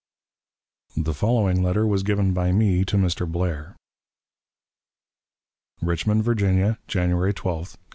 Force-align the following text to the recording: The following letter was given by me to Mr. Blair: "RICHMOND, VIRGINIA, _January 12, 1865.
The 0.97 1.13
following 1.13 1.61
letter 1.61 1.85
was 1.85 2.01
given 2.01 2.33
by 2.33 2.51
me 2.51 2.83
to 2.85 2.97
Mr. 2.97 3.31
Blair: 3.31 3.75
"RICHMOND, 5.83 6.23
VIRGINIA, 6.23 6.79
_January 6.87 7.35
12, 7.35 7.45
1865. 7.57 7.77